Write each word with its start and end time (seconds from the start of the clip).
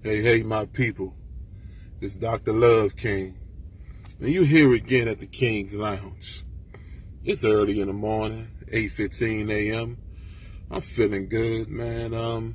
Hey, 0.00 0.22
hey, 0.22 0.44
my 0.44 0.64
people. 0.64 1.16
It's 2.00 2.16
Dr. 2.16 2.52
Love 2.52 2.94
King. 2.94 3.36
And 4.20 4.28
you 4.28 4.44
here 4.44 4.72
again 4.72 5.08
at 5.08 5.18
the 5.18 5.26
King's 5.26 5.74
Lounge. 5.74 6.44
It's 7.24 7.42
early 7.42 7.80
in 7.80 7.88
the 7.88 7.92
morning, 7.92 8.48
8.15 8.72 9.50
a.m. 9.50 9.98
I'm 10.70 10.82
feeling 10.82 11.28
good, 11.28 11.68
man. 11.68 12.14
Um, 12.14 12.54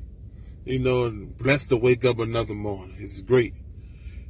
you 0.63 0.79
know, 0.79 1.11
blessed 1.11 1.67
to 1.71 1.75
wake 1.75 2.05
up 2.05 2.19
another 2.19 2.53
morning. 2.53 2.95
It's 2.97 3.19
great. 3.19 3.55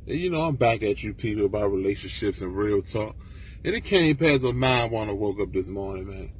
And 0.07 0.17
you 0.17 0.31
know, 0.31 0.41
I'm 0.41 0.55
back 0.55 0.81
at 0.81 1.03
you 1.03 1.13
people 1.13 1.45
about 1.45 1.71
relationships 1.71 2.41
and 2.41 2.57
real 2.57 2.81
talk. 2.81 3.15
And 3.63 3.75
it 3.75 3.85
came 3.85 4.17
past 4.17 4.41
my 4.41 4.53
mind 4.53 4.91
when 4.91 5.09
I 5.09 5.13
woke 5.13 5.39
up 5.39 5.53
this 5.53 5.69
morning, 5.69 6.07
man. 6.07 6.31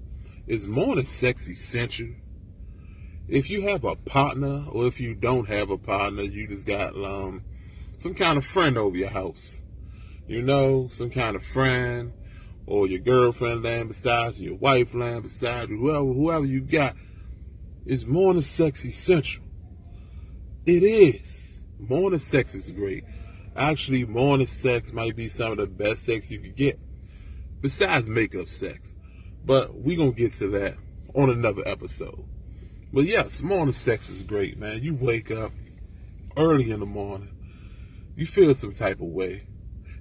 Is 0.48 0.68
morning 0.68 1.06
sex 1.06 1.48
essential? 1.48 2.16
If 3.28 3.50
you 3.50 3.68
have 3.68 3.84
a 3.84 3.96
partner 3.96 4.66
or 4.72 4.86
if 4.88 5.00
you 5.00 5.16
don't 5.16 5.48
have 5.48 5.70
a 5.70 5.78
partner, 5.78 6.24
you 6.24 6.48
just 6.48 6.66
got 6.66 6.96
um, 6.96 7.44
some 7.98 8.14
kind 8.14 8.38
of 8.38 8.46
friend 8.46 8.78
over 8.78 8.98
your 8.98 9.10
house. 9.10 9.62
You 10.28 10.42
know, 10.42 10.88
some 10.90 11.10
kind 11.10 11.36
of 11.36 11.44
friend 11.44 12.14
or 12.66 12.88
your 12.88 13.00
girlfriend 13.00 13.64
laying 13.64 13.88
beside 13.88 14.36
you, 14.36 14.50
your 14.50 14.58
wife 14.58 14.94
laying 14.94 15.22
beside 15.22 15.70
you, 15.70 15.78
whoever, 15.78 16.06
whoever 16.06 16.46
you 16.46 16.62
got. 16.62 16.96
Is 17.86 18.06
morning 18.06 18.42
sex 18.42 18.86
essential? 18.86 19.44
It 20.66 20.84
is. 20.84 21.62
Morning 21.78 22.20
sex 22.20 22.56
is 22.56 22.72
great. 22.72 23.04
Actually, 23.56 24.06
morning 24.06 24.48
sex 24.48 24.94
might 24.94 25.18
be 25.18 25.28
some 25.28 25.52
of 25.52 25.58
the 25.58 25.68
best 25.68 26.06
sex 26.06 26.32
you 26.32 26.40
could 26.40 26.56
get, 26.56 26.80
besides 27.60 28.10
makeup 28.10 28.48
sex. 28.48 28.96
But 29.46 29.76
we're 29.76 29.98
gonna 29.98 30.14
get 30.14 30.34
to 30.36 30.48
that 30.52 30.78
on 31.14 31.30
another 31.30 31.64
episode. 31.66 32.26
But 32.94 33.06
yes, 33.06 33.42
morning 33.42 33.74
sex 33.74 34.08
is 34.08 34.22
great, 34.22 34.60
man. 34.60 34.84
You 34.84 34.94
wake 34.94 35.32
up 35.32 35.52
early 36.38 36.70
in 36.70 36.80
the 36.80 36.86
morning, 36.86 37.36
you 38.16 38.28
feel 38.28 38.54
some 38.54 38.74
type 38.74 39.02
of 39.02 39.08
way. 39.08 39.48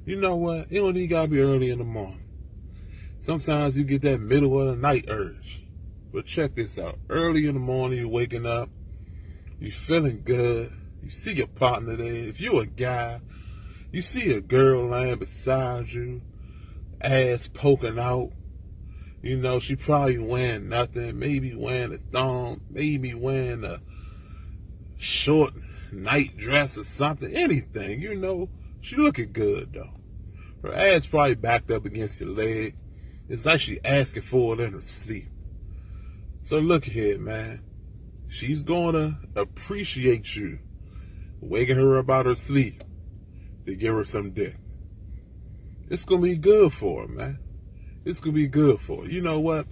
You 0.05 0.17
know 0.17 0.37
what? 0.37 0.71
You 0.71 0.81
don't 0.81 0.97
even 0.99 1.09
gotta 1.09 1.29
be 1.29 1.41
early 1.41 1.71
in 1.71 1.79
the 1.79 1.85
morning. 1.85 2.23
Sometimes 3.19 3.79
you 3.79 3.85
get 3.85 4.03
that 4.03 4.21
middle 4.21 4.61
of 4.61 4.67
the 4.67 4.77
night 4.77 5.07
urge. 5.09 5.65
But 6.13 6.27
check 6.27 6.55
this 6.55 6.79
out. 6.79 6.99
Early 7.09 7.47
in 7.47 7.55
the 7.55 7.61
morning, 7.61 7.99
you're 7.99 8.09
waking 8.09 8.45
up, 8.45 8.69
you're 9.59 9.71
feeling 9.71 10.21
good, 10.23 10.71
you 11.03 11.09
see 11.09 11.33
your 11.33 11.47
partner 11.47 11.97
there. 11.97 12.13
If 12.13 12.43
you're 12.43 12.65
a 12.65 12.67
guy, 12.67 13.23
you 13.91 14.03
see 14.03 14.35
a 14.35 14.43
girl 14.43 14.89
laying 14.89 15.19
beside 15.19 15.89
you, 15.89 16.21
ass 17.01 17.49
poking 17.49 17.99
out, 17.99 18.33
you 19.23 19.37
know, 19.37 19.61
she 19.61 19.77
probably 19.77 20.19
wearing 20.19 20.69
nothing, 20.69 21.19
maybe 21.19 21.55
wearing 21.55 21.95
a 21.95 21.99
thong, 21.99 22.61
maybe 22.69 23.15
wearing 23.15 23.63
a 23.65 23.81
short 24.99 25.55
night 25.93 26.37
dress 26.37 26.77
or 26.77 26.85
something, 26.85 27.33
anything, 27.33 28.03
you 28.03 28.17
know. 28.17 28.49
She 28.81 28.97
looking 28.97 29.33
good 29.33 29.75
though. 29.75 30.01
Her 30.63 30.75
ass 30.75 31.07
probably 31.07 31.37
backed 31.37 31.71
up 31.71 31.85
against 31.85 32.21
your 32.21 32.31
leg. 32.31 32.75
It's 33.29 33.47
like 33.47 33.61
she 33.61 33.79
asking 33.85 34.23
for 34.23 34.55
it 34.55 34.61
in 34.61 34.73
her 34.73 34.83
sleep. 34.83 35.29
So 36.43 36.59
look 36.59 36.85
here, 36.85 37.19
man. 37.19 37.63
She's 38.27 38.65
gonna 38.65 39.21
appreciate 39.37 40.35
you 40.35 40.59
waking 41.41 41.77
her 41.77 41.99
up 41.99 42.11
out 42.11 42.27
her 42.27 42.35
sleep 42.35 42.83
to 43.67 43.77
give 43.77 43.95
her 43.95 44.05
some 44.05 44.33
dick. 44.33 44.57
It's 45.89 46.05
gonna 46.05 46.23
be 46.23 46.37
good 46.37 46.73
for 46.73 47.03
her, 47.03 47.09
man. 47.09 47.39
This 48.05 48.21
could 48.21 48.35
be 48.35 48.47
good 48.47 48.81
for 48.81 49.05
you. 49.07 49.13
You 49.13 49.21
know 49.23 49.41
what? 49.41 49.67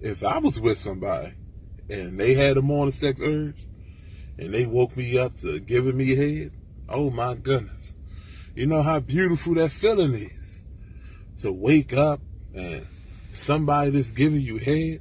If 0.00 0.24
I 0.24 0.38
was 0.38 0.60
with 0.60 0.78
somebody 0.78 1.34
and 1.90 2.18
they 2.18 2.34
had 2.34 2.56
a 2.56 2.62
morning 2.62 2.92
sex 2.92 3.20
urge 3.22 3.66
and 4.38 4.52
they 4.52 4.66
woke 4.66 4.96
me 4.96 5.18
up 5.18 5.36
to 5.36 5.60
giving 5.60 5.96
me 5.96 6.14
head, 6.14 6.52
oh 6.88 7.10
my 7.10 7.34
goodness. 7.34 7.94
You 8.54 8.66
know 8.66 8.82
how 8.82 9.00
beautiful 9.00 9.54
that 9.54 9.70
feeling 9.70 10.14
is. 10.14 10.64
To 11.42 11.52
wake 11.52 11.92
up 11.92 12.20
and 12.52 12.86
somebody 13.32 13.90
that's 13.90 14.10
giving 14.10 14.40
you 14.40 14.58
head 14.58 15.00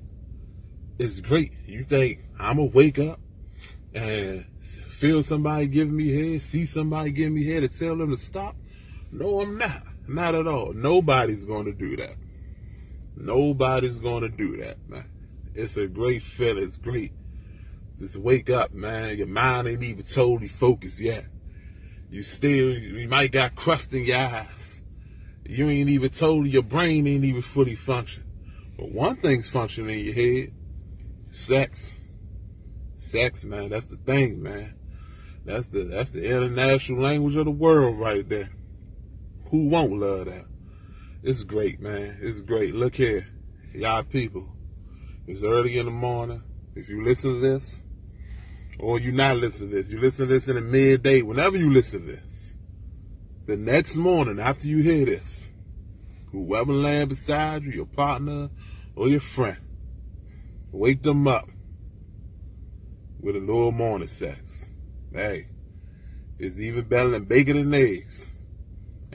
is 0.99 1.21
great. 1.21 1.53
You 1.65 1.83
think 1.83 2.19
I'm 2.39 2.57
gonna 2.57 2.69
wake 2.69 2.99
up 2.99 3.19
and 3.93 4.45
feel 4.61 5.23
somebody 5.23 5.67
giving 5.67 5.95
me 5.95 6.09
head, 6.09 6.41
see 6.41 6.65
somebody 6.65 7.11
giving 7.11 7.35
me 7.35 7.45
head 7.47 7.63
and 7.63 7.71
tell 7.71 7.95
them 7.95 8.11
to 8.11 8.17
stop? 8.17 8.55
No, 9.11 9.41
I'm 9.41 9.57
not. 9.57 9.83
Not 10.07 10.35
at 10.35 10.47
all. 10.47 10.73
Nobody's 10.73 11.45
going 11.45 11.65
to 11.65 11.73
do 11.73 11.95
that. 11.97 12.15
Nobody's 13.15 13.99
going 13.99 14.21
to 14.21 14.29
do 14.29 14.57
that, 14.57 14.77
man. 14.87 15.09
It's 15.53 15.75
a 15.75 15.87
great 15.87 16.21
feeling. 16.21 16.63
It's 16.63 16.77
great. 16.77 17.11
Just 17.97 18.15
wake 18.15 18.49
up, 18.49 18.73
man. 18.73 19.17
Your 19.17 19.27
mind 19.27 19.67
ain't 19.67 19.83
even 19.83 20.03
totally 20.03 20.47
focused 20.47 20.99
yet. 20.99 21.25
You 22.09 22.23
still, 22.23 22.77
you 22.77 23.07
might 23.07 23.31
got 23.31 23.55
crust 23.55 23.93
in 23.93 24.05
your 24.05 24.17
eyes. 24.17 24.83
You 25.45 25.67
ain't 25.69 25.89
even 25.89 26.09
totally, 26.09 26.49
your 26.49 26.63
brain 26.63 27.07
ain't 27.07 27.23
even 27.23 27.41
fully 27.41 27.75
functioning. 27.75 28.29
But 28.77 28.91
one 28.91 29.17
thing's 29.17 29.49
functioning 29.49 29.99
in 29.99 30.05
your 30.05 30.13
head. 30.13 30.53
Sex. 31.31 31.99
Sex, 32.97 33.43
man. 33.43 33.69
That's 33.69 33.87
the 33.87 33.97
thing, 33.97 34.43
man. 34.43 34.75
That's 35.43 35.69
the, 35.69 35.83
that's 35.83 36.11
the 36.11 36.29
international 36.29 37.01
language 37.01 37.35
of 37.35 37.45
the 37.45 37.51
world 37.51 37.97
right 37.97 38.27
there. 38.27 38.49
Who 39.49 39.69
won't 39.69 39.93
love 39.93 40.25
that? 40.25 40.45
It's 41.23 41.43
great, 41.43 41.79
man. 41.79 42.17
It's 42.21 42.41
great. 42.41 42.75
Look 42.75 42.95
here, 42.95 43.25
y'all 43.73 44.03
people. 44.03 44.47
It's 45.25 45.43
early 45.43 45.77
in 45.77 45.85
the 45.85 45.91
morning. 45.91 46.43
If 46.75 46.89
you 46.89 47.03
listen 47.03 47.35
to 47.35 47.39
this, 47.39 47.81
or 48.79 48.99
you 48.99 49.11
not 49.11 49.37
listen 49.37 49.69
to 49.69 49.75
this, 49.75 49.89
you 49.89 49.99
listen 49.99 50.27
to 50.27 50.33
this 50.33 50.47
in 50.47 50.55
the 50.55 50.61
midday, 50.61 51.21
whenever 51.21 51.57
you 51.57 51.69
listen 51.69 52.01
to 52.01 52.07
this, 52.07 52.55
the 53.45 53.57
next 53.57 53.95
morning 53.95 54.39
after 54.39 54.67
you 54.67 54.83
hear 54.83 55.05
this, 55.05 55.49
whoever 56.31 56.73
laying 56.73 57.07
beside 57.07 57.63
you, 57.63 57.71
your 57.71 57.85
partner 57.85 58.49
or 58.95 59.07
your 59.07 59.19
friend, 59.19 59.57
wake 60.71 61.01
them 61.01 61.27
up 61.27 61.49
with 63.19 63.35
a 63.35 63.39
little 63.39 63.71
morning 63.71 64.07
sex. 64.07 64.69
Hey, 65.11 65.47
it's 66.37 66.59
even 66.59 66.85
better 66.85 67.09
than 67.09 67.23
bacon 67.23 67.57
and 67.57 67.73
eggs. 67.73 68.33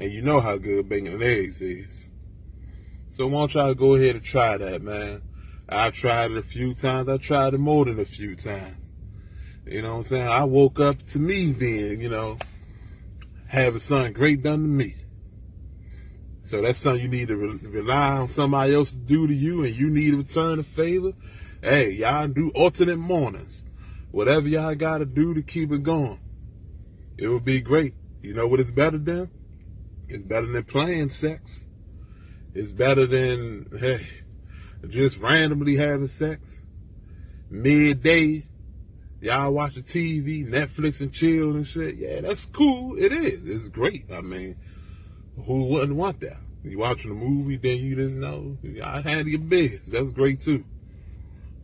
And 0.03 0.13
you 0.13 0.21
know 0.21 0.41
how 0.41 0.57
good 0.57 0.89
bacon 0.89 1.13
and 1.13 1.23
eggs 1.23 1.63
is. 1.63 2.09
So 3.09 3.29
why 3.29 3.43
don't 3.43 3.55
y'all 3.55 3.75
go 3.75 3.95
ahead 3.95 4.17
and 4.17 4.25
try 4.25 4.57
that, 4.57 4.83
man. 4.83 5.23
I've 5.69 5.95
tried 5.95 6.33
it 6.33 6.37
a 6.37 6.43
few 6.43 6.75
times. 6.75 7.09
I 7.09 7.19
tried 7.19 7.55
it 7.55 7.59
more 7.59 7.85
than 7.85 8.01
a 8.01 8.05
few 8.05 8.35
times. 8.35 8.93
You 9.65 9.81
know 9.81 9.93
what 9.93 9.99
I'm 9.99 10.05
saying? 10.05 10.27
I 10.27 10.43
woke 10.43 10.81
up 10.81 11.03
to 11.03 11.21
me 11.21 11.53
being, 11.53 12.01
you 12.01 12.09
know, 12.09 12.37
having 13.47 13.79
something 13.79 14.13
great 14.13 14.43
done 14.43 14.63
to 14.63 14.67
me. 14.67 14.97
So 16.43 16.61
that's 16.61 16.81
something 16.81 17.01
you 17.01 17.09
need 17.09 17.29
to 17.29 17.37
re- 17.37 17.61
rely 17.63 18.19
on 18.19 18.27
somebody 18.27 18.75
else 18.75 18.91
to 18.91 18.97
do 18.97 19.29
to 19.29 19.35
you 19.35 19.63
and 19.63 19.73
you 19.73 19.89
need 19.89 20.11
to 20.11 20.17
return 20.17 20.59
a 20.59 20.65
favor. 20.65 21.13
Hey, 21.63 21.93
y'all 21.93 22.27
do 22.27 22.51
alternate 22.57 22.97
mornings. 22.97 23.63
Whatever 24.11 24.49
y'all 24.49 24.75
got 24.75 24.99
to 24.99 25.07
do 25.07 25.33
to 25.33 25.43
keep 25.43 25.71
it 25.71 25.85
going. 25.85 26.19
It 27.19 27.29
would 27.29 27.45
be 27.45 27.61
great. 27.61 27.95
You 28.21 28.35
know 28.35 28.49
what 28.49 28.59
it's 28.59 28.73
better 28.73 28.99
than? 28.99 29.31
It's 30.09 30.23
better 30.23 30.47
than 30.47 30.65
playing 30.65 31.11
sex. 31.11 31.67
It's 32.55 32.73
better 32.73 33.07
than, 33.07 33.69
hey, 33.79 34.07
just 34.89 35.19
randomly 35.19 35.77
having 35.77 36.07
sex. 36.07 36.63
Midday, 37.51 38.47
y'all 39.21 39.53
watching 39.53 39.83
TV, 39.83 40.47
Netflix 40.47 41.01
and 41.01 41.13
chill 41.13 41.57
and 41.57 41.67
shit. 41.67 41.97
Yeah, 41.97 42.21
that's 42.21 42.47
cool. 42.47 42.99
It 42.99 43.13
is. 43.13 43.49
It's 43.49 43.69
great. 43.69 44.11
I 44.13 44.21
mean, 44.21 44.57
who 45.47 45.67
wouldn't 45.67 45.97
want 45.97 46.21
that? 46.21 46.39
You 46.65 46.79
watching 46.79 47.11
a 47.11 47.15
movie, 47.15 47.57
then 47.57 47.79
you 47.79 47.97
just 47.97 48.17
know, 48.17 48.57
I 48.85 49.01
handle 49.01 49.29
your 49.29 49.41
business. 49.41 49.87
That's 49.87 50.13
great 50.13 50.41
too. 50.41 50.65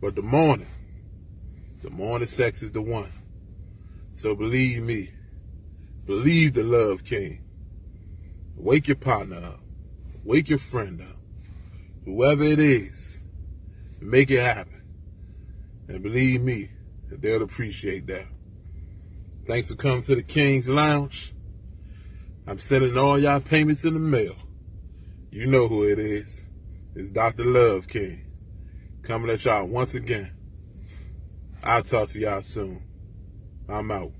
But 0.01 0.15
the 0.15 0.21
morning, 0.21 0.67
the 1.81 1.89
morning 1.89 2.27
sex 2.27 2.61
is 2.61 2.71
the 2.71 2.81
one. 2.81 3.11
So 4.13 4.35
believe 4.35 4.83
me, 4.83 5.11
believe 6.05 6.53
the 6.53 6.63
love 6.63 7.05
king. 7.05 7.43
Wake 8.59 8.89
your 8.89 8.97
partner 8.97 9.37
up. 9.37 9.61
Wake 10.25 10.49
your 10.49 10.59
friend 10.59 11.01
up. 11.01 11.15
Whoever 12.03 12.43
it 12.43 12.59
is, 12.59 13.21
make 14.01 14.29
it 14.29 14.41
happen. 14.41 14.83
And 15.87 16.03
believe 16.03 16.41
me, 16.41 16.69
they'll 17.09 17.41
appreciate 17.41 18.05
that. 18.07 18.27
Thanks 19.45 19.69
for 19.69 19.75
coming 19.75 20.01
to 20.03 20.15
the 20.15 20.23
King's 20.23 20.67
Lounge. 20.67 21.33
I'm 22.45 22.59
sending 22.59 22.97
all 22.97 23.17
y'all 23.17 23.39
payments 23.39 23.85
in 23.85 23.93
the 23.93 23.99
mail. 23.99 24.35
You 25.31 25.45
know 25.45 25.69
who 25.69 25.83
it 25.87 25.97
is. 25.97 26.45
It's 26.95 27.11
Dr. 27.11 27.45
Love 27.45 27.87
King. 27.87 28.25
Coming 29.03 29.31
at 29.31 29.45
y'all 29.45 29.67
once 29.67 29.95
again. 29.95 30.33
I'll 31.63 31.83
talk 31.83 32.09
to 32.09 32.19
y'all 32.19 32.41
soon. 32.41 32.83
I'm 33.69 33.89
out. 33.89 34.11